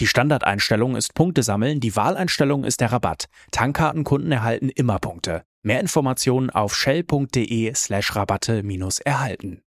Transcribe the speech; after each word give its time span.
Die 0.00 0.06
Standardeinstellung 0.06 0.94
ist 0.94 1.14
Punkte 1.14 1.42
sammeln, 1.42 1.80
die 1.80 1.96
Wahleinstellung 1.96 2.62
ist 2.62 2.80
der 2.80 2.92
Rabatt. 2.92 3.24
Tankkartenkunden 3.50 4.30
erhalten 4.30 4.68
immer 4.68 5.00
Punkte. 5.00 5.42
Mehr 5.62 5.80
Informationen 5.80 6.50
auf 6.50 6.76
shell.de 6.76 7.74
slash 7.74 8.14
Rabatte 8.14 8.62
minus 8.62 9.00
erhalten. 9.00 9.60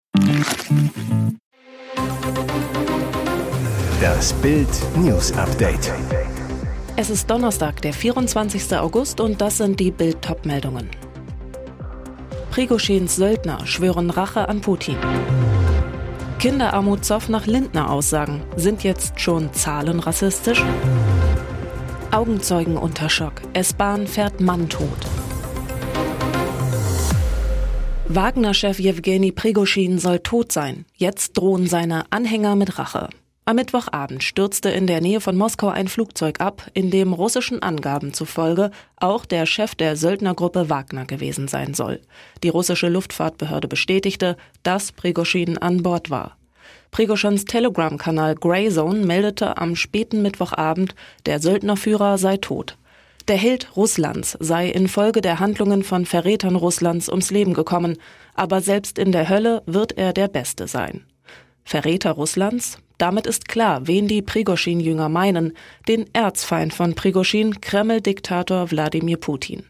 Das 4.00 4.32
Bild 4.34 4.68
News 4.96 5.32
Update. 5.32 5.92
Es 6.94 7.10
ist 7.10 7.28
Donnerstag, 7.28 7.82
der 7.82 7.92
24. 7.92 8.76
August 8.76 9.20
und 9.20 9.40
das 9.40 9.58
sind 9.58 9.80
die 9.80 9.90
Bild 9.90 10.22
top 10.22 10.46
meldungen 10.46 10.88
Prigoschins 12.50 13.16
Söldner 13.16 13.66
schwören 13.66 14.10
Rache 14.10 14.48
an 14.48 14.60
Putin. 14.60 14.96
Kinderarmut 16.40 17.04
Zoff 17.04 17.28
nach 17.28 17.46
Lindner 17.46 17.90
Aussagen. 17.90 18.40
Sind 18.56 18.82
jetzt 18.82 19.20
schon 19.20 19.52
Zahlen 19.52 20.00
rassistisch? 20.00 20.64
Augenzeugen 22.12 22.78
unter 22.78 23.10
Schock. 23.10 23.42
S-Bahn 23.52 24.06
fährt 24.06 24.40
Mann 24.40 24.70
tot. 24.70 24.88
Wagner-Chef 28.08 28.80
Jewgeni 28.80 29.32
Prigoschin 29.32 29.98
soll 29.98 30.20
tot 30.20 30.50
sein. 30.50 30.86
Jetzt 30.96 31.36
drohen 31.36 31.66
seine 31.66 32.10
Anhänger 32.10 32.56
mit 32.56 32.78
Rache. 32.78 33.10
Am 33.50 33.56
Mittwochabend 33.56 34.22
stürzte 34.22 34.70
in 34.70 34.86
der 34.86 35.00
Nähe 35.00 35.20
von 35.20 35.36
Moskau 35.36 35.70
ein 35.70 35.88
Flugzeug 35.88 36.40
ab, 36.40 36.70
in 36.72 36.92
dem 36.92 37.12
russischen 37.12 37.62
Angaben 37.62 38.12
zufolge 38.12 38.70
auch 38.94 39.24
der 39.24 39.44
Chef 39.44 39.74
der 39.74 39.96
Söldnergruppe 39.96 40.70
Wagner 40.70 41.04
gewesen 41.04 41.48
sein 41.48 41.74
soll. 41.74 42.00
Die 42.44 42.48
russische 42.48 42.88
Luftfahrtbehörde 42.88 43.66
bestätigte, 43.66 44.36
dass 44.62 44.92
Prigoschin 44.92 45.58
an 45.58 45.82
Bord 45.82 46.10
war. 46.10 46.36
Prigoschins 46.90 47.44
Telegram-Kanal 47.44 48.34
Greyzone 48.34 49.04
meldete 49.06 49.56
am 49.58 49.76
späten 49.76 50.22
Mittwochabend, 50.22 50.94
der 51.26 51.40
Söldnerführer 51.40 52.18
sei 52.18 52.36
tot. 52.36 52.76
Der 53.28 53.36
Held 53.36 53.76
Russlands 53.76 54.36
sei 54.40 54.70
infolge 54.70 55.20
der 55.20 55.38
Handlungen 55.38 55.84
von 55.84 56.04
Verrätern 56.04 56.56
Russlands 56.56 57.08
ums 57.08 57.30
Leben 57.30 57.54
gekommen, 57.54 57.96
aber 58.34 58.60
selbst 58.60 58.98
in 58.98 59.12
der 59.12 59.28
Hölle 59.28 59.62
wird 59.66 59.96
er 59.96 60.12
der 60.12 60.28
Beste 60.28 60.66
sein. 60.66 61.04
Verräter 61.64 62.12
Russlands? 62.12 62.78
Damit 62.98 63.26
ist 63.26 63.48
klar, 63.48 63.86
wen 63.86 64.08
die 64.08 64.20
Prigoschin-Jünger 64.20 65.08
meinen, 65.08 65.52
den 65.88 66.06
Erzfeind 66.12 66.74
von 66.74 66.94
Prigoschin, 66.94 67.60
Kreml-Diktator 67.60 68.70
Wladimir 68.70 69.16
Putin. 69.16 69.64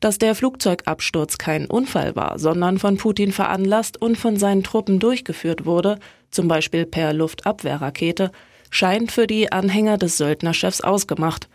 Dass 0.00 0.18
der 0.18 0.34
Flugzeugabsturz 0.34 1.38
kein 1.38 1.66
Unfall 1.66 2.16
war, 2.16 2.38
sondern 2.38 2.78
von 2.78 2.96
Putin 2.96 3.32
veranlasst 3.32 4.00
und 4.00 4.16
von 4.16 4.36
seinen 4.36 4.62
Truppen 4.62 4.98
durchgeführt 4.98 5.64
wurde, 5.64 5.98
zum 6.30 6.48
Beispiel 6.48 6.84
per 6.84 7.12
Luftabwehrrakete, 7.12 8.30
scheint 8.70 9.10
für 9.10 9.26
die 9.26 9.52
Anhänger 9.52 9.96
des 9.96 10.18
Söldnerchefs 10.18 10.82
ausgemacht. 10.82 11.48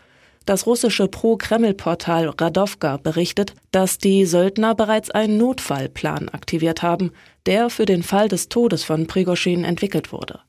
Das 0.44 0.66
russische 0.66 1.06
Pro-Kreml-Portal 1.06 2.28
Radovka 2.28 2.96
berichtet, 2.96 3.54
dass 3.70 3.98
die 3.98 4.26
Söldner 4.26 4.74
bereits 4.74 5.10
einen 5.10 5.38
Notfallplan 5.38 6.28
aktiviert 6.30 6.82
haben, 6.82 7.12
der 7.46 7.70
für 7.70 7.86
den 7.86 8.02
Fall 8.02 8.28
des 8.28 8.48
Todes 8.48 8.82
von 8.82 9.06
Prigoschin 9.06 9.62
entwickelt 9.62 10.10
wurde. 10.10 10.40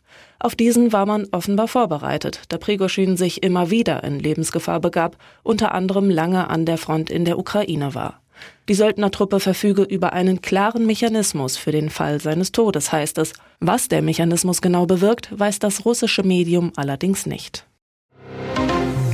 Auf 0.43 0.55
diesen 0.55 0.91
war 0.91 1.05
man 1.05 1.25
offenbar 1.31 1.69
vorbereitet, 1.69 2.41
da 2.49 2.57
Prigoschin 2.57 3.15
sich 3.15 3.43
immer 3.43 3.71
wieder 3.71 4.03
in 4.03 4.19
Lebensgefahr 4.19 4.81
begab, 4.81 5.15
unter 5.41 5.73
anderem 5.73 6.09
lange 6.09 6.49
an 6.49 6.65
der 6.65 6.77
Front 6.77 7.09
in 7.09 7.23
der 7.23 7.39
Ukraine 7.39 7.95
war. 7.95 8.19
Die 8.67 8.73
Söldnertruppe 8.73 9.39
verfüge 9.39 9.83
über 9.83 10.11
einen 10.11 10.41
klaren 10.41 10.85
Mechanismus 10.85 11.55
für 11.55 11.71
den 11.71 11.89
Fall 11.89 12.19
seines 12.19 12.51
Todes, 12.51 12.91
heißt 12.91 13.19
es. 13.19 13.31
Was 13.61 13.87
der 13.87 14.01
Mechanismus 14.01 14.61
genau 14.61 14.85
bewirkt, 14.85 15.29
weiß 15.31 15.59
das 15.59 15.85
russische 15.85 16.23
Medium 16.23 16.73
allerdings 16.75 17.25
nicht. 17.25 17.65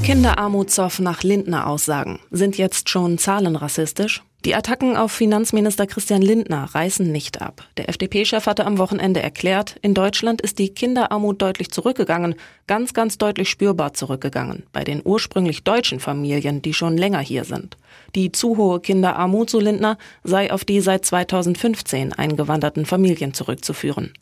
Kinderarmutszoff 0.04 0.98
nach 0.98 1.22
Lindner 1.22 1.68
Aussagen. 1.68 2.20
Sind 2.32 2.58
jetzt 2.58 2.90
schon 2.90 3.20
Zahlen 3.20 3.56
rassistisch? 3.56 4.24
Die 4.46 4.56
Attacken 4.56 4.96
auf 4.96 5.12
Finanzminister 5.12 5.86
Christian 5.86 6.22
Lindner 6.22 6.64
reißen 6.74 7.12
nicht 7.12 7.42
ab. 7.42 7.68
Der 7.76 7.90
FDP-Chef 7.90 8.46
hatte 8.46 8.66
am 8.66 8.78
Wochenende 8.78 9.22
erklärt, 9.22 9.76
in 9.82 9.94
Deutschland 9.94 10.40
ist 10.40 10.60
die 10.60 10.70
Kinderarmut 10.70 11.42
deutlich 11.42 11.72
zurückgegangen, 11.72 12.36
ganz, 12.66 12.94
ganz 12.94 13.18
deutlich 13.18 13.50
spürbar 13.50 13.94
zurückgegangen, 13.94 14.64
bei 14.72 14.86
den 14.86 15.02
ursprünglich 15.04 15.66
deutschen 15.66 16.00
Familien, 16.00 16.62
die 16.62 16.74
schon 16.74 16.98
länger 16.98 17.20
hier 17.20 17.44
sind. 17.44 17.76
Die 18.16 18.32
zu 18.32 18.56
hohe 18.56 18.80
Kinderarmut, 18.80 19.50
so 19.50 19.60
Lindner, 19.60 19.98
sei 20.24 20.54
auf 20.54 20.64
die 20.64 20.80
seit 20.80 21.04
2015 21.04 22.14
eingewanderten 22.14 22.86
Familien 22.86 23.34
zurückzuführen. 23.34 24.14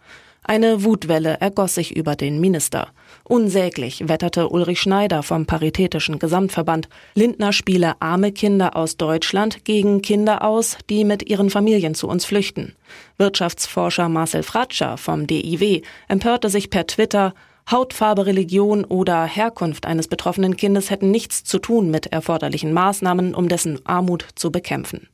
Eine 0.50 0.86
Wutwelle 0.86 1.42
ergoss 1.42 1.76
sich 1.76 1.94
über 1.94 2.16
den 2.16 2.40
Minister. 2.40 2.88
Unsäglich 3.26 4.08
wetterte 4.08 4.48
Ulrich 4.48 4.80
Schneider 4.80 5.22
vom 5.22 5.46
Paritätischen 5.46 6.20
Gesamtverband. 6.20 6.88
Lindner 7.16 7.52
spiele 7.52 8.02
arme 8.02 8.32
Kinder 8.32 8.78
aus 8.78 8.96
Deutschland 8.96 9.66
gegen 9.66 10.02
Kinder 10.02 10.46
aus, 10.46 10.78
die 10.90 11.04
mit 11.04 11.30
ihren 11.30 11.50
Familien 11.50 11.96
zu 11.96 12.08
uns 12.08 12.24
flüchten. 12.24 12.76
Wirtschaftsforscher 13.18 14.08
Marcel 14.08 14.42
Fratscher 14.42 14.96
vom 14.96 15.28
DIW 15.28 15.82
empörte 16.08 16.48
sich 16.48 16.70
per 16.70 16.88
Twitter, 16.88 17.34
Hautfarbe, 17.70 18.26
Religion 18.26 18.86
oder 18.86 19.26
Herkunft 19.26 19.86
eines 19.86 20.08
betroffenen 20.08 20.56
Kindes 20.56 20.90
hätten 20.90 21.12
nichts 21.12 21.44
zu 21.44 21.60
tun 21.60 21.92
mit 21.92 22.08
erforderlichen 22.08 22.72
Maßnahmen, 22.72 23.36
um 23.36 23.50
dessen 23.50 23.86
Armut 23.86 24.26
zu 24.36 24.50
bekämpfen. 24.50 25.10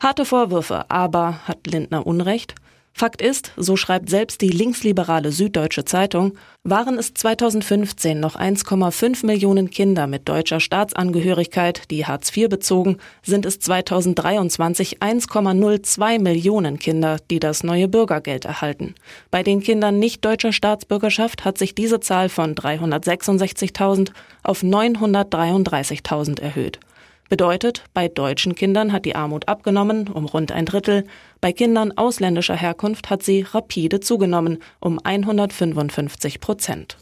Harte 0.00 0.24
Vorwürfe, 0.24 0.90
aber 0.90 1.46
hat 1.46 1.68
Lindner 1.68 2.04
Unrecht? 2.04 2.56
Fakt 2.98 3.20
ist, 3.20 3.52
so 3.58 3.76
schreibt 3.76 4.08
selbst 4.08 4.40
die 4.40 4.48
linksliberale 4.48 5.30
Süddeutsche 5.30 5.84
Zeitung, 5.84 6.32
waren 6.64 6.98
es 6.98 7.12
2015 7.12 8.18
noch 8.18 8.36
1,5 8.36 9.26
Millionen 9.26 9.68
Kinder 9.68 10.06
mit 10.06 10.26
deutscher 10.26 10.60
Staatsangehörigkeit, 10.60 11.90
die 11.90 12.06
Hartz 12.06 12.34
IV 12.34 12.48
bezogen, 12.48 12.96
sind 13.22 13.44
es 13.44 13.58
2023 13.58 15.02
1,02 15.02 16.20
Millionen 16.20 16.78
Kinder, 16.78 17.18
die 17.30 17.38
das 17.38 17.64
neue 17.64 17.86
Bürgergeld 17.86 18.46
erhalten. 18.46 18.94
Bei 19.30 19.42
den 19.42 19.62
Kindern 19.62 19.98
nicht 19.98 20.24
deutscher 20.24 20.54
Staatsbürgerschaft 20.54 21.44
hat 21.44 21.58
sich 21.58 21.74
diese 21.74 22.00
Zahl 22.00 22.30
von 22.30 22.54
366.000 22.54 24.08
auf 24.42 24.62
933.000 24.62 26.40
erhöht. 26.40 26.80
Bedeutet, 27.28 27.84
bei 27.92 28.08
deutschen 28.08 28.54
Kindern 28.54 28.92
hat 28.92 29.04
die 29.04 29.16
Armut 29.16 29.48
abgenommen 29.48 30.08
um 30.08 30.26
rund 30.26 30.52
ein 30.52 30.64
Drittel, 30.64 31.04
bei 31.40 31.52
Kindern 31.52 31.92
ausländischer 31.96 32.56
Herkunft 32.56 33.10
hat 33.10 33.22
sie 33.22 33.42
rapide 33.42 34.00
zugenommen 34.00 34.58
um 34.80 35.00
155 35.02 36.40
Prozent. 36.40 36.96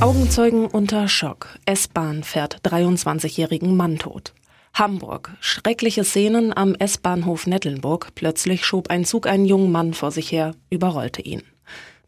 Augenzeugen 0.00 0.66
unter 0.66 1.08
Schock. 1.08 1.58
S-Bahn 1.64 2.22
fährt 2.22 2.60
23-jährigen 2.62 3.76
Mann 3.76 3.98
tot. 3.98 4.34
Hamburg. 4.74 5.34
Schreckliche 5.40 6.04
Szenen 6.04 6.54
am 6.54 6.74
S-Bahnhof 6.74 7.46
Nettelnburg. 7.46 8.14
Plötzlich 8.14 8.66
schob 8.66 8.90
ein 8.90 9.06
Zug 9.06 9.26
einen 9.26 9.46
jungen 9.46 9.72
Mann 9.72 9.94
vor 9.94 10.10
sich 10.10 10.30
her, 10.30 10.54
überrollte 10.68 11.22
ihn. 11.22 11.42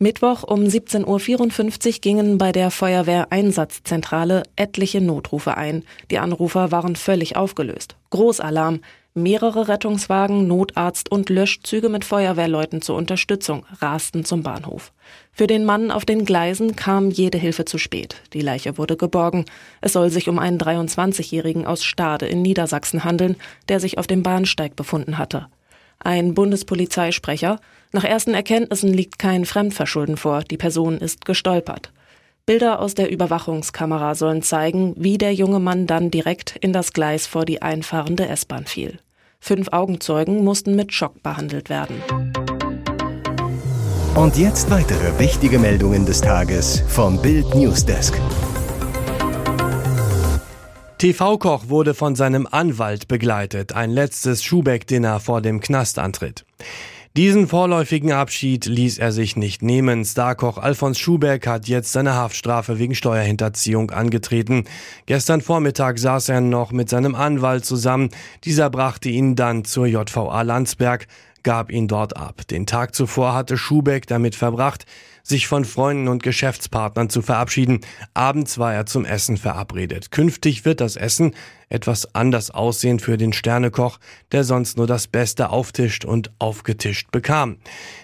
Mittwoch 0.01 0.45
um 0.45 0.63
17.54 0.63 1.87
Uhr 1.87 1.93
gingen 2.01 2.39
bei 2.39 2.53
der 2.53 2.71
Feuerwehreinsatzzentrale 2.71 4.45
etliche 4.55 5.01
Notrufe 5.01 5.57
ein. 5.57 5.83
Die 6.13 6.21
Anrufer 6.21 6.71
waren 6.71 6.95
völlig 6.95 7.35
aufgelöst. 7.35 7.97
Großalarm. 8.11 8.81
Mehrere 9.15 9.67
Rettungswagen, 9.67 10.47
Notarzt 10.47 11.11
und 11.11 11.29
Löschzüge 11.29 11.89
mit 11.89 12.05
Feuerwehrleuten 12.05 12.81
zur 12.81 12.95
Unterstützung 12.95 13.67
rasten 13.81 14.25
zum 14.25 14.45
Bahnhof. 14.45 14.93
Für 15.33 15.49
den 15.49 15.65
Mann 15.65 15.91
auf 15.91 16.05
den 16.05 16.25
Gleisen 16.25 16.77
kam 16.77 17.11
jede 17.11 17.39
Hilfe 17.39 17.65
zu 17.65 17.79
spät. 17.79 18.23
Die 18.33 18.41
Leiche 18.41 18.79
wurde 18.79 18.97
geborgen. 18.97 19.47
Es 19.81 19.95
soll 19.95 20.11
sich 20.11 20.29
um 20.29 20.39
einen 20.39 20.59
23-Jährigen 20.59 21.67
aus 21.67 21.83
Stade 21.83 22.27
in 22.27 22.43
Niedersachsen 22.43 23.03
handeln, 23.03 23.35
der 23.69 23.81
sich 23.81 23.99
auf 23.99 24.07
dem 24.07 24.23
Bahnsteig 24.23 24.77
befunden 24.77 25.19
hatte. 25.19 25.49
Ein 25.99 26.35
Bundespolizeisprecher. 26.35 27.59
Nach 27.91 28.05
ersten 28.05 28.35
Erkenntnissen 28.35 28.93
liegt 28.93 29.19
kein 29.19 29.47
Fremdverschulden 29.47 30.19
vor. 30.19 30.43
Die 30.43 30.59
Person 30.59 30.99
ist 30.99 31.25
gestolpert. 31.25 31.91
Bilder 32.45 32.81
aus 32.81 32.95
der 32.95 33.11
Überwachungskamera 33.11 34.15
sollen 34.15 34.43
zeigen, 34.43 34.95
wie 34.99 35.17
der 35.17 35.35
junge 35.35 35.59
Mann 35.59 35.87
dann 35.87 36.11
direkt 36.11 36.57
in 36.61 36.73
das 36.73 36.93
Gleis 36.93 37.27
vor 37.27 37.45
die 37.45 37.63
einfahrende 37.63 38.29
S-Bahn 38.29 38.67
fiel. 38.67 38.99
Fünf 39.41 39.69
Augenzeugen 39.69 40.45
mussten 40.45 40.75
mit 40.75 40.93
Schock 40.93 41.23
behandelt 41.23 41.71
werden. 41.71 42.03
Und 44.15 44.37
jetzt 44.37 44.71
weitere 44.71 45.19
wichtige 45.19 45.59
Meldungen 45.59 46.05
des 46.05 46.21
Tages 46.21 46.83
vom 46.89 47.23
Bild 47.23 47.55
Newsdesk. 47.55 48.21
TV-Koch 50.99 51.69
wurde 51.69 51.95
von 51.95 52.17
seinem 52.17 52.49
Anwalt 52.51 53.09
begleitet. 53.09 53.75
Ein 53.75 53.91
letztes 53.91 54.43
Schubeck-Dinner 54.43 55.21
vor 55.21 55.41
dem 55.41 55.61
Knastantritt. 55.61 56.45
Diesen 57.19 57.49
vorläufigen 57.49 58.13
Abschied 58.13 58.67
ließ 58.67 58.99
er 58.99 59.11
sich 59.11 59.35
nicht 59.35 59.61
nehmen. 59.61 60.05
Starkoch 60.05 60.57
Alfons 60.57 61.01
Schubeck 61.01 61.49
hat 61.49 61.67
jetzt 61.67 61.91
seine 61.91 62.15
Haftstrafe 62.15 62.79
wegen 62.79 62.95
Steuerhinterziehung 62.95 63.91
angetreten. 63.91 64.67
Gestern 65.07 65.41
Vormittag 65.41 65.99
saß 65.99 66.29
er 66.29 66.41
noch 66.41 66.71
mit 66.71 66.89
seinem 66.89 67.17
Anwalt 67.17 67.65
zusammen. 67.65 68.11
Dieser 68.45 68.71
brachte 68.71 69.09
ihn 69.09 69.35
dann 69.35 69.65
zur 69.65 69.89
JVA 69.89 70.43
Landsberg 70.43 71.09
gab 71.43 71.73
ihn 71.73 71.89
dort 71.89 72.17
ab. 72.17 72.47
Den 72.47 72.67
Tag 72.67 72.95
zuvor 72.95 73.35
hatte 73.35 73.59
Schubeck 73.59 74.07
damit 74.07 74.37
verbracht, 74.37 74.87
sich 75.29 75.47
von 75.47 75.65
Freunden 75.65 76.09
und 76.09 76.23
Geschäftspartnern 76.23 77.11
zu 77.11 77.23
verabschieden. 77.23 77.81
Abends 78.15 78.59
war 78.59 78.75
er 78.75 78.87
zum 78.87 79.05
Essen 79.05 79.37
verabredet. 79.37 80.11
Künftig 80.11 80.65
wird 80.65 80.81
das 80.81 80.97
Essen 80.97 81.35
etwas 81.69 82.15
anders 82.15 82.51
aussehen 82.51 82.99
für 82.99 83.19
den 83.19 83.33
Sternekoch, 83.33 83.99
der 84.33 84.45
sonst 84.45 84.79
nur 84.79 84.87
das 84.87 85.07
Beste 85.07 85.51
auftischt 85.51 86.05
und 86.05 86.31
aufgetischt 86.39 87.11
bekam. 87.11 87.59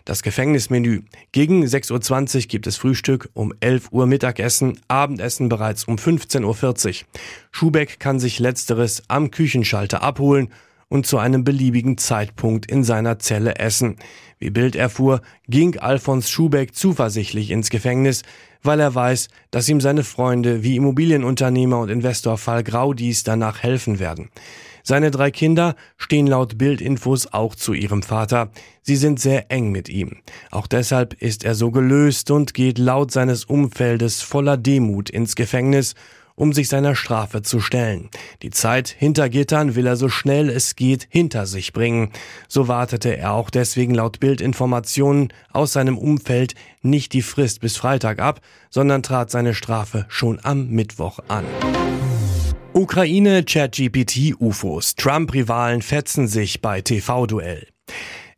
Das 0.04 0.22
Gefängnismenü. 0.22 1.02
Gegen 1.32 1.64
6.20 1.64 2.36
Uhr 2.36 2.42
gibt 2.42 2.66
es 2.66 2.76
Frühstück, 2.76 3.30
um 3.32 3.54
11 3.60 3.88
Uhr 3.90 4.06
Mittagessen, 4.06 4.78
Abendessen 4.88 5.48
bereits 5.48 5.84
um 5.84 5.96
15.40 5.96 6.44
Uhr. 6.44 7.06
Schubeck 7.52 7.98
kann 8.00 8.18
sich 8.18 8.38
letzteres 8.38 9.02
am 9.08 9.30
Küchenschalter 9.30 10.02
abholen 10.02 10.50
und 10.88 11.06
zu 11.06 11.18
einem 11.18 11.44
beliebigen 11.44 11.98
Zeitpunkt 11.98 12.70
in 12.70 12.84
seiner 12.84 13.18
Zelle 13.18 13.56
essen. 13.56 13.96
Wie 14.38 14.50
Bild 14.50 14.76
erfuhr, 14.76 15.20
ging 15.48 15.78
Alfons 15.78 16.30
Schubeck 16.30 16.74
zuversichtlich 16.74 17.50
ins 17.50 17.70
Gefängnis, 17.70 18.22
weil 18.62 18.80
er 18.80 18.94
weiß, 18.94 19.28
dass 19.50 19.68
ihm 19.68 19.80
seine 19.80 20.04
Freunde 20.04 20.62
wie 20.62 20.76
Immobilienunternehmer 20.76 21.78
und 21.78 21.90
Investor 21.90 22.38
Fall 22.38 22.64
Graudis 22.64 23.22
danach 23.22 23.62
helfen 23.62 23.98
werden. 23.98 24.30
Seine 24.86 25.10
drei 25.10 25.30
Kinder 25.30 25.76
stehen 25.96 26.26
laut 26.26 26.58
Bildinfos 26.58 27.32
auch 27.32 27.54
zu 27.54 27.72
ihrem 27.72 28.02
Vater. 28.02 28.50
Sie 28.82 28.96
sind 28.96 29.18
sehr 29.18 29.50
eng 29.50 29.72
mit 29.72 29.88
ihm. 29.88 30.18
Auch 30.50 30.66
deshalb 30.66 31.14
ist 31.22 31.42
er 31.42 31.54
so 31.54 31.70
gelöst 31.70 32.30
und 32.30 32.52
geht 32.52 32.76
laut 32.78 33.10
seines 33.10 33.46
Umfeldes 33.46 34.20
voller 34.20 34.58
Demut 34.58 35.08
ins 35.08 35.36
Gefängnis 35.36 35.94
um 36.36 36.52
sich 36.52 36.68
seiner 36.68 36.94
Strafe 36.94 37.42
zu 37.42 37.60
stellen. 37.60 38.10
Die 38.42 38.50
Zeit 38.50 38.88
hinter 38.88 39.28
Gittern 39.28 39.74
will 39.74 39.86
er 39.86 39.96
so 39.96 40.08
schnell 40.08 40.48
es 40.48 40.76
geht 40.76 41.06
hinter 41.10 41.46
sich 41.46 41.72
bringen. 41.72 42.10
So 42.48 42.68
wartete 42.68 43.16
er 43.16 43.32
auch 43.32 43.50
deswegen 43.50 43.94
laut 43.94 44.20
Bildinformationen 44.20 45.32
aus 45.52 45.72
seinem 45.72 45.98
Umfeld 45.98 46.54
nicht 46.82 47.12
die 47.12 47.22
Frist 47.22 47.60
bis 47.60 47.76
Freitag 47.76 48.20
ab, 48.20 48.40
sondern 48.70 49.02
trat 49.02 49.30
seine 49.30 49.54
Strafe 49.54 50.06
schon 50.08 50.40
am 50.42 50.68
Mittwoch 50.68 51.20
an. 51.28 51.44
Ukraine, 52.72 53.44
ChatGPT, 53.44 54.34
UFOs. 54.40 54.96
Trump-Rivalen 54.96 55.80
fetzen 55.80 56.26
sich 56.26 56.60
bei 56.60 56.80
TV-Duell. 56.80 57.73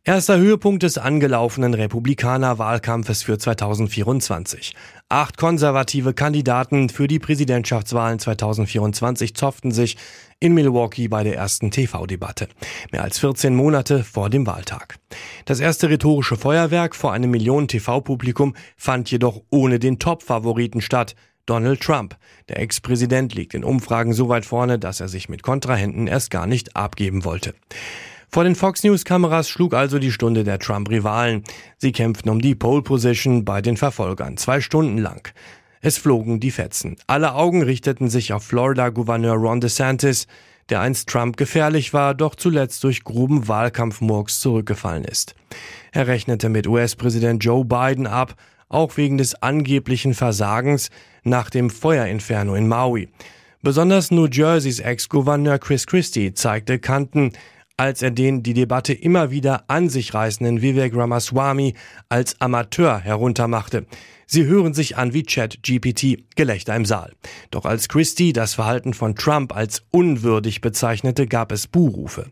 Erster 0.07 0.37
Höhepunkt 0.37 0.83
des 0.83 0.97
angelaufenen 0.97 1.73
Republikaner-Wahlkampfes 1.73 3.23
für 3.23 3.37
2024. 3.37 4.73
Acht 5.09 5.35
konservative 5.35 6.13
Kandidaten 6.13 6.87
für 6.87 7.09
die 7.09 7.19
Präsidentschaftswahlen 7.19 8.17
2024 8.17 9.35
zofften 9.35 9.71
sich 9.71 9.97
in 10.39 10.53
Milwaukee 10.53 11.09
bei 11.09 11.25
der 11.25 11.35
ersten 11.35 11.71
TV-Debatte. 11.71 12.47
Mehr 12.93 13.03
als 13.03 13.19
14 13.19 13.53
Monate 13.53 14.05
vor 14.05 14.29
dem 14.29 14.47
Wahltag. 14.47 14.95
Das 15.43 15.59
erste 15.59 15.89
rhetorische 15.89 16.37
Feuerwerk 16.37 16.95
vor 16.95 17.11
einem 17.11 17.29
Millionen 17.29 17.67
TV-Publikum 17.67 18.55
fand 18.77 19.11
jedoch 19.11 19.41
ohne 19.49 19.77
den 19.77 19.99
Top-Favoriten 19.99 20.79
statt. 20.79 21.15
Donald 21.45 21.81
Trump. 21.81 22.15
Der 22.47 22.61
Ex-Präsident 22.61 23.35
liegt 23.35 23.53
in 23.53 23.65
Umfragen 23.65 24.13
so 24.13 24.29
weit 24.29 24.45
vorne, 24.45 24.79
dass 24.79 25.01
er 25.01 25.09
sich 25.09 25.27
mit 25.27 25.43
Kontrahenten 25.43 26.07
erst 26.07 26.31
gar 26.31 26.47
nicht 26.47 26.77
abgeben 26.77 27.25
wollte. 27.25 27.53
Vor 28.29 28.43
den 28.43 28.55
Fox 28.55 28.83
News 28.83 29.05
Kameras 29.05 29.49
schlug 29.49 29.73
also 29.73 29.99
die 29.99 30.11
Stunde 30.11 30.43
der 30.43 30.59
Trump-Rivalen. 30.59 31.43
Sie 31.77 31.91
kämpften 31.91 32.29
um 32.29 32.41
die 32.41 32.55
Pole 32.55 32.81
Position 32.81 33.45
bei 33.45 33.61
den 33.61 33.77
Verfolgern, 33.77 34.37
zwei 34.37 34.59
Stunden 34.59 34.97
lang. 34.97 35.31
Es 35.81 35.97
flogen 35.97 36.39
die 36.39 36.51
Fetzen. 36.51 36.97
Alle 37.07 37.35
Augen 37.35 37.63
richteten 37.63 38.09
sich 38.09 38.33
auf 38.33 38.43
Florida-Gouverneur 38.43 39.35
Ron 39.35 39.61
DeSantis, 39.61 40.27
der 40.69 40.81
einst 40.81 41.07
Trump 41.07 41.37
gefährlich 41.37 41.93
war, 41.93 42.13
doch 42.13 42.35
zuletzt 42.35 42.83
durch 42.83 43.05
groben 43.05 43.47
Wahlkampfmurks 43.47 44.41
zurückgefallen 44.41 45.05
ist. 45.05 45.33
Er 45.93 46.07
rechnete 46.07 46.49
mit 46.49 46.67
US-Präsident 46.67 47.43
Joe 47.43 47.63
Biden 47.63 48.07
ab, 48.07 48.35
auch 48.67 48.97
wegen 48.97 49.17
des 49.17 49.41
angeblichen 49.41 50.13
Versagens 50.13 50.89
nach 51.23 51.49
dem 51.49 51.69
Feuerinferno 51.69 52.55
in 52.55 52.67
Maui. 52.67 53.07
Besonders 53.61 54.11
New 54.11 54.27
Jerseys 54.27 54.79
Ex-Gouverneur 54.79 55.57
Chris 55.59 55.87
Christie 55.87 56.33
zeigte 56.33 56.79
Kanten, 56.79 57.31
als 57.77 58.01
er 58.01 58.11
den 58.11 58.41
die 58.41 58.53
Debatte 58.53 58.93
immer 58.93 59.31
wieder 59.31 59.65
an 59.67 59.87
sich 59.87 60.13
reißenden 60.13 60.61
Vivek 60.61 60.95
Ramaswamy 60.95 61.75
als 62.09 62.41
Amateur 62.41 62.99
heruntermachte. 62.99 63.85
Sie 64.29 64.45
hören 64.45 64.73
sich 64.73 64.97
an 64.97 65.13
wie 65.13 65.23
Chat 65.23 65.63
GPT, 65.63 66.35
Gelächter 66.35 66.75
im 66.75 66.83
Saal. 66.83 67.13
Doch 67.49 67.63
als 67.63 67.87
Christie 67.87 68.33
das 68.33 68.55
Verhalten 68.55 68.93
von 68.93 69.15
Trump 69.15 69.55
als 69.55 69.83
unwürdig 69.89 70.59
bezeichnete, 70.59 71.27
gab 71.27 71.53
es 71.53 71.67
Buhrufe. 71.67 72.25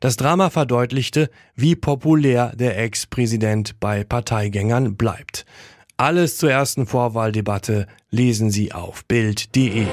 Das 0.00 0.16
Drama 0.16 0.50
verdeutlichte, 0.50 1.30
wie 1.54 1.74
populär 1.74 2.52
der 2.54 2.78
Ex-Präsident 2.78 3.80
bei 3.80 4.04
Parteigängern 4.04 4.96
bleibt. 4.96 5.46
Alles 5.96 6.36
zur 6.36 6.50
ersten 6.50 6.86
Vorwahldebatte 6.86 7.86
lesen 8.10 8.50
Sie 8.50 8.72
auf 8.72 9.04
Bild.de. 9.06 9.86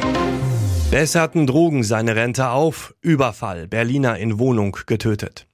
Besserten 0.91 1.47
Drogen 1.47 1.83
seine 1.83 2.15
Rente 2.15 2.49
auf, 2.49 2.93
Überfall, 3.01 3.67
Berliner 3.67 4.17
in 4.17 4.39
Wohnung 4.39 4.77
getötet. 4.85 5.47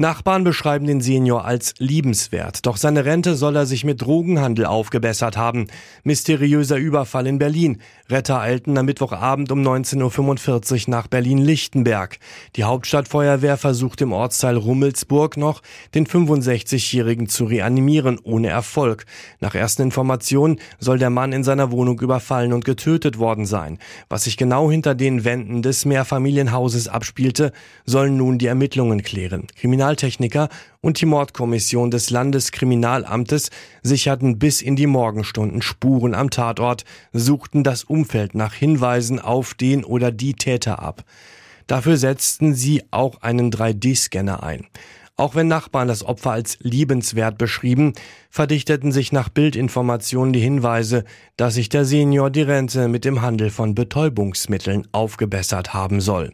Nachbarn 0.00 0.44
beschreiben 0.44 0.86
den 0.86 1.02
Senior 1.02 1.44
als 1.44 1.74
liebenswert, 1.76 2.64
doch 2.64 2.78
seine 2.78 3.04
Rente 3.04 3.34
soll 3.34 3.54
er 3.54 3.66
sich 3.66 3.84
mit 3.84 4.00
Drogenhandel 4.00 4.64
aufgebessert 4.64 5.36
haben. 5.36 5.66
Mysteriöser 6.04 6.78
Überfall 6.78 7.26
in 7.26 7.38
Berlin. 7.38 7.82
Retter 8.08 8.40
eilten 8.40 8.78
am 8.78 8.86
Mittwochabend 8.86 9.52
um 9.52 9.60
19.45 9.60 10.72
Uhr 10.88 10.90
nach 10.90 11.06
Berlin-Lichtenberg. 11.06 12.18
Die 12.56 12.64
Hauptstadtfeuerwehr 12.64 13.58
versucht 13.58 14.00
im 14.00 14.14
Ortsteil 14.14 14.56
Rummelsburg 14.56 15.36
noch, 15.36 15.60
den 15.94 16.06
65-Jährigen 16.06 17.28
zu 17.28 17.44
reanimieren, 17.44 18.18
ohne 18.22 18.48
Erfolg. 18.48 19.04
Nach 19.40 19.54
ersten 19.54 19.82
Informationen 19.82 20.60
soll 20.78 20.98
der 20.98 21.10
Mann 21.10 21.34
in 21.34 21.44
seiner 21.44 21.70
Wohnung 21.72 22.00
überfallen 22.00 22.54
und 22.54 22.64
getötet 22.64 23.18
worden 23.18 23.44
sein. 23.44 23.78
Was 24.08 24.24
sich 24.24 24.38
genau 24.38 24.70
hinter 24.70 24.94
den 24.94 25.26
Wänden 25.26 25.60
des 25.60 25.84
Mehrfamilienhauses 25.84 26.88
abspielte, 26.88 27.52
sollen 27.84 28.16
nun 28.16 28.38
die 28.38 28.46
Ermittlungen 28.46 29.02
klären. 29.02 29.46
Kriminal 29.56 29.89
Kriminaltechniker 29.90 30.48
und 30.80 31.00
die 31.00 31.06
Mordkommission 31.06 31.90
des 31.90 32.10
Landeskriminalamtes 32.10 33.50
sicherten 33.82 34.38
bis 34.38 34.62
in 34.62 34.76
die 34.76 34.86
Morgenstunden 34.86 35.62
Spuren 35.62 36.14
am 36.14 36.30
Tatort, 36.30 36.84
suchten 37.12 37.64
das 37.64 37.84
Umfeld 37.84 38.34
nach 38.34 38.54
Hinweisen 38.54 39.18
auf 39.18 39.54
den 39.54 39.84
oder 39.84 40.12
die 40.12 40.34
Täter 40.34 40.80
ab. 40.80 41.04
Dafür 41.66 41.96
setzten 41.96 42.54
sie 42.54 42.82
auch 42.90 43.22
einen 43.22 43.50
3D-Scanner 43.50 44.42
ein. 44.42 44.66
Auch 45.20 45.34
wenn 45.34 45.48
Nachbarn 45.48 45.86
das 45.86 46.02
Opfer 46.02 46.30
als 46.30 46.56
liebenswert 46.62 47.36
beschrieben, 47.36 47.92
verdichteten 48.30 48.90
sich 48.90 49.12
nach 49.12 49.28
Bildinformationen 49.28 50.32
die 50.32 50.40
Hinweise, 50.40 51.04
dass 51.36 51.56
sich 51.56 51.68
der 51.68 51.84
Senior 51.84 52.30
die 52.30 52.40
Rente 52.40 52.88
mit 52.88 53.04
dem 53.04 53.20
Handel 53.20 53.50
von 53.50 53.74
Betäubungsmitteln 53.74 54.88
aufgebessert 54.92 55.74
haben 55.74 56.00
soll. 56.00 56.32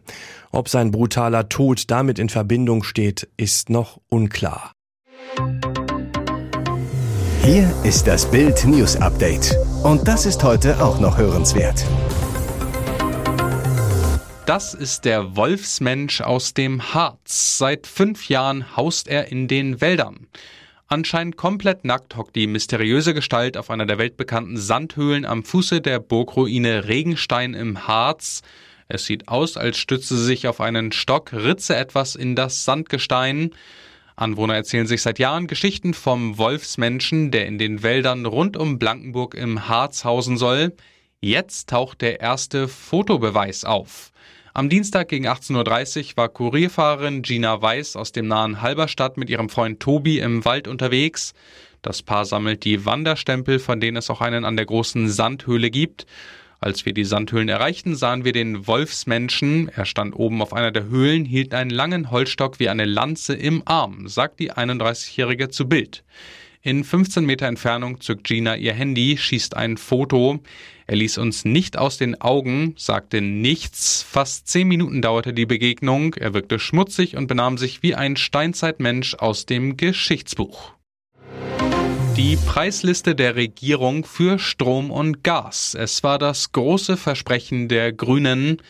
Ob 0.53 0.69
sein 0.69 0.91
brutaler 0.91 1.49
Tod 1.49 1.91
damit 1.91 2.17
in 2.17 2.29
Verbindung 2.29 2.83
steht, 2.83 3.27
ist 3.35 3.69
noch 3.69 3.99
unklar. 4.07 4.71
Hier 7.43 7.69
ist 7.83 8.07
das 8.07 8.31
Bild 8.31 8.63
News 8.63 8.95
Update. 8.95 9.53
Und 9.83 10.07
das 10.07 10.25
ist 10.25 10.45
heute 10.45 10.81
auch 10.81 11.01
noch 11.01 11.17
hörenswert. 11.17 11.85
Das 14.47 14.73
ist 14.73 15.03
der 15.03 15.35
Wolfsmensch 15.35 16.21
aus 16.21 16.53
dem 16.53 16.93
Harz. 16.93 17.57
Seit 17.57 17.85
fünf 17.85 18.29
Jahren 18.29 18.77
haust 18.77 19.09
er 19.09 19.29
in 19.29 19.49
den 19.49 19.81
Wäldern. 19.81 20.27
Anscheinend 20.87 21.35
komplett 21.35 21.83
nackt 21.83 22.15
hockt 22.15 22.33
die 22.37 22.47
mysteriöse 22.47 23.13
Gestalt 23.13 23.57
auf 23.57 23.69
einer 23.69 23.85
der 23.85 23.97
weltbekannten 23.97 24.55
Sandhöhlen 24.55 25.25
am 25.25 25.43
Fuße 25.43 25.81
der 25.81 25.99
Burgruine 25.99 26.87
Regenstein 26.87 27.55
im 27.55 27.89
Harz. 27.89 28.41
Es 28.87 29.03
sieht 29.03 29.27
aus, 29.27 29.57
als 29.57 29.79
stütze 29.79 30.15
sie 30.15 30.23
sich 30.23 30.47
auf 30.47 30.61
einen 30.61 30.93
Stock, 30.93 31.33
ritze 31.33 31.75
etwas 31.75 32.15
in 32.15 32.37
das 32.37 32.63
Sandgestein. 32.63 33.49
Anwohner 34.15 34.55
erzählen 34.55 34.87
sich 34.87 35.01
seit 35.01 35.19
Jahren 35.19 35.47
Geschichten 35.47 35.93
vom 35.93 36.37
Wolfsmenschen, 36.37 37.31
der 37.31 37.47
in 37.47 37.57
den 37.57 37.83
Wäldern 37.83 38.25
rund 38.25 38.55
um 38.55 38.79
Blankenburg 38.79 39.35
im 39.35 39.67
Harz 39.67 40.05
hausen 40.05 40.37
soll. 40.37 40.73
Jetzt 41.19 41.67
taucht 41.67 41.99
der 41.99 42.21
erste 42.21 42.69
Fotobeweis 42.69 43.65
auf. 43.65 44.13
Am 44.57 44.69
Dienstag 44.69 45.09
gegen 45.09 45.27
18.30 45.27 46.13
Uhr 46.13 46.17
war 46.17 46.29
Kurierfahrerin 46.29 47.21
Gina 47.21 47.61
Weiß 47.61 47.95
aus 47.95 48.11
dem 48.11 48.27
nahen 48.27 48.59
Halberstadt 48.59 49.15
mit 49.15 49.29
ihrem 49.29 49.49
Freund 49.49 49.79
Tobi 49.79 50.17
im 50.17 50.45
Wald 50.45 50.67
unterwegs. 50.67 51.35
Das 51.83 52.01
Paar 52.01 52.25
sammelt 52.25 52.65
die 52.65 52.83
Wanderstempel, 52.83 53.59
von 53.59 53.79
denen 53.79 53.97
es 53.97 54.09
auch 54.09 54.19
einen 54.19 54.45
an 54.45 54.55
der 54.55 54.65
großen 54.65 55.09
Sandhöhle 55.09 55.69
gibt. 55.69 56.07
Als 56.59 56.87
wir 56.87 56.93
die 56.95 57.03
Sandhöhlen 57.03 57.49
erreichten, 57.49 57.95
sahen 57.95 58.25
wir 58.25 58.31
den 58.31 58.65
Wolfsmenschen. 58.65 59.69
Er 59.69 59.85
stand 59.85 60.15
oben 60.15 60.41
auf 60.41 60.53
einer 60.53 60.71
der 60.71 60.85
Höhlen, 60.85 61.23
hielt 61.23 61.53
einen 61.53 61.69
langen 61.69 62.09
Holzstock 62.09 62.59
wie 62.59 62.69
eine 62.69 62.85
Lanze 62.85 63.35
im 63.35 63.61
Arm, 63.65 64.07
sagt 64.07 64.39
die 64.39 64.51
31-Jährige 64.51 65.49
zu 65.49 65.69
Bild. 65.69 66.03
In 66.63 66.83
15 66.83 67.23
Meter 67.23 67.45
Entfernung 67.45 68.01
zückt 68.01 68.23
Gina 68.23 68.55
ihr 68.55 68.73
Handy, 68.73 69.17
schießt 69.17 69.55
ein 69.55 69.77
Foto. 69.77 70.39
Er 70.89 70.95
ließ 70.95 71.17
uns 71.17 71.43
nicht 71.43 71.77
aus 71.77 71.97
den 71.97 72.21
Augen, 72.21 72.73
sagte 72.77 73.19
nichts. 73.19 74.03
Fast 74.03 74.47
zehn 74.47 74.69
Minuten 74.69 75.01
dauerte 75.01 75.33
die 75.33 75.45
Begegnung. 75.45 76.13
Er 76.13 76.33
wirkte 76.33 76.59
schmutzig 76.59 77.17
und 77.17 77.27
benahm 77.27 77.57
sich 77.57 77.83
wie 77.83 77.93
ein 77.93 78.15
Steinzeitmensch 78.15 79.15
aus 79.15 79.45
dem 79.45 79.75
Geschichtsbuch. 79.75 80.71
Die 82.15 82.37
Preisliste 82.37 83.15
der 83.15 83.35
Regierung 83.35 84.05
für 84.05 84.39
Strom 84.39 84.89
und 84.89 85.25
Gas. 85.25 85.75
Es 85.77 86.03
war 86.03 86.17
das 86.17 86.53
große 86.53 86.95
Versprechen 86.95 87.67
der 87.67 87.91
Grünen. 87.91 88.61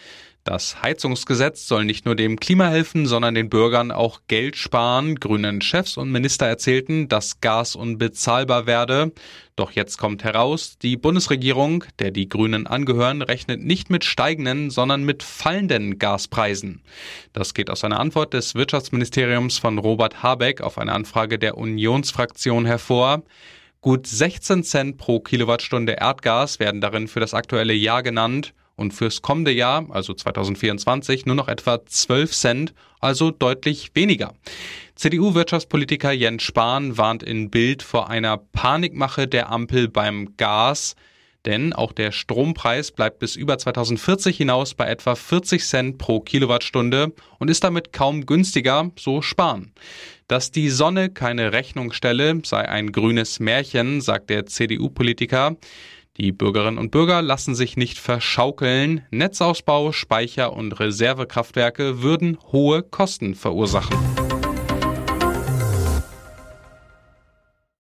Das 0.48 0.82
Heizungsgesetz 0.82 1.68
soll 1.68 1.84
nicht 1.84 2.06
nur 2.06 2.16
dem 2.16 2.40
Klima 2.40 2.70
helfen, 2.70 3.06
sondern 3.06 3.36
den 3.36 3.50
Bürgern 3.50 3.92
auch 3.92 4.22
Geld 4.30 4.56
sparen. 4.56 5.16
Grünen 5.16 5.60
Chefs 5.60 5.98
und 5.98 6.10
Minister 6.10 6.46
erzählten, 6.46 7.10
dass 7.10 7.42
Gas 7.42 7.76
unbezahlbar 7.76 8.66
werde. 8.66 9.12
Doch 9.58 9.72
jetzt 9.72 9.98
kommt 9.98 10.24
heraus, 10.24 10.78
die 10.78 10.96
Bundesregierung, 10.96 11.84
der 12.00 12.12
die 12.12 12.30
Grünen 12.30 12.66
angehören, 12.66 13.24
rechnet 13.24 13.62
nicht 13.62 13.90
mit 13.90 14.06
steigenden, 14.06 14.70
sondern 14.70 15.04
mit 15.04 15.22
fallenden 15.22 16.00
Gaspreisen. 16.00 16.82
Das 17.34 17.54
geht 17.54 17.70
aus 17.70 17.84
einer 17.84 18.00
Antwort 18.00 18.34
des 18.34 18.56
Wirtschaftsministeriums 18.56 19.58
von 19.58 19.78
Robert 19.78 20.24
Habeck 20.24 20.62
auf 20.62 20.78
eine 20.78 20.94
Anfrage 20.94 21.40
der 21.40 21.58
Unionsfraktion 21.58 22.66
hervor. 22.66 23.24
Gut 23.82 24.08
16 24.08 24.64
Cent 24.64 24.98
pro 24.98 25.20
Kilowattstunde 25.20 25.98
Erdgas 26.00 26.62
werden 26.62 26.80
darin 26.80 27.10
für 27.10 27.20
das 27.20 27.34
aktuelle 27.34 27.74
Jahr 27.74 28.02
genannt 28.02 28.54
und 28.78 28.94
fürs 28.94 29.22
kommende 29.22 29.52
Jahr, 29.52 29.86
also 29.90 30.14
2024, 30.14 31.26
nur 31.26 31.36
noch 31.36 31.50
etwa 31.50 31.86
12 31.86 32.32
Cent, 32.32 32.74
also 33.02 33.32
deutlich 33.32 33.92
weniger. 33.94 34.34
CDU-Wirtschaftspolitiker 34.96 36.12
Jens 36.12 36.44
Spahn 36.44 36.98
warnt 36.98 37.22
in 37.24 37.50
Bild 37.50 37.84
vor 37.84 38.10
einer 38.10 38.38
Panikmache 38.38 39.28
der 39.28 39.52
Ampel 39.52 39.90
beim 39.90 40.38
Gas. 40.38 40.96
Denn 41.46 41.72
auch 41.72 41.94
der 41.94 42.12
Strompreis 42.12 42.92
bleibt 42.92 43.20
bis 43.20 43.36
über 43.36 43.58
2040 43.58 44.36
hinaus 44.36 44.74
bei 44.74 44.88
etwa 44.88 45.16
40 45.16 45.64
Cent 45.64 45.98
pro 45.98 46.20
Kilowattstunde 46.20 47.14
und 47.40 47.50
ist 47.50 47.64
damit 47.64 47.94
kaum 47.94 48.26
günstiger, 48.26 48.92
so 48.98 49.22
Spahn. 49.22 49.72
Dass 50.28 50.52
die 50.52 50.70
Sonne 50.70 51.10
keine 51.10 51.54
Rechnung 51.54 51.94
stelle, 51.94 52.42
sei 52.44 52.68
ein 52.68 52.92
grünes 52.92 53.40
Märchen, 53.40 54.02
sagt 54.02 54.30
der 54.30 54.46
CDU-Politiker. 54.46 55.56
Die 56.18 56.32
Bürgerinnen 56.32 56.80
und 56.80 56.90
Bürger 56.90 57.22
lassen 57.22 57.54
sich 57.54 57.78
nicht 57.78 58.00
verschaukeln. 58.00 59.02
Netzausbau, 59.12 59.92
Speicher 59.92 60.54
und 60.54 60.80
Reservekraftwerke 60.80 62.02
würden 62.02 62.38
hohe 62.52 62.82
Kosten 62.82 63.36
verursachen. 63.36 63.96